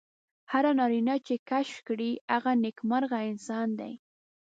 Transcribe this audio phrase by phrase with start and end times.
[0.51, 3.93] هر نارینه چې یې کشف کړي هغه نېکمرغه انسان دی.